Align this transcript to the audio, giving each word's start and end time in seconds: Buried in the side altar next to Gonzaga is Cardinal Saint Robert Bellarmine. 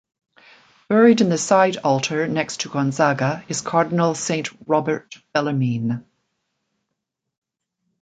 Buried 0.89 1.21
in 1.21 1.29
the 1.29 1.37
side 1.37 1.77
altar 1.83 2.27
next 2.27 2.61
to 2.61 2.69
Gonzaga 2.69 3.45
is 3.47 3.61
Cardinal 3.61 4.15
Saint 4.15 4.49
Robert 4.67 5.13
Bellarmine. 5.31 6.03